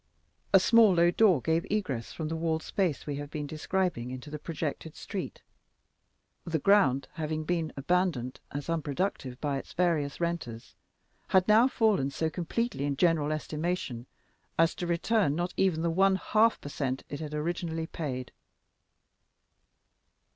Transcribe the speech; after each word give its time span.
A 0.51 0.59
small, 0.59 0.95
low 0.95 1.11
door 1.11 1.43
gave 1.43 1.63
egress 1.69 2.11
from 2.11 2.27
the 2.27 2.35
walled 2.35 2.63
space 2.63 3.05
we 3.05 3.17
have 3.17 3.29
been 3.29 3.45
describing 3.45 4.09
into 4.09 4.31
the 4.31 4.39
projected 4.39 4.95
street, 4.95 5.43
the 6.43 6.57
ground 6.57 7.07
having 7.13 7.43
been 7.43 7.71
abandoned 7.77 8.39
as 8.51 8.67
unproductive 8.67 9.39
by 9.39 9.59
its 9.59 9.73
various 9.73 10.19
renters, 10.19 10.73
and 11.25 11.33
had 11.33 11.47
now 11.47 11.67
fallen 11.67 12.09
so 12.09 12.31
completely 12.31 12.85
in 12.85 12.97
general 12.97 13.31
estimation 13.31 14.07
as 14.57 14.73
to 14.73 14.87
return 14.87 15.35
not 15.35 15.53
even 15.55 15.83
the 15.83 15.91
one 15.91 16.15
half 16.15 16.59
per 16.59 16.69
cent 16.69 17.03
it 17.07 17.19
had 17.19 17.35
originally 17.35 17.85
paid. 17.85 18.31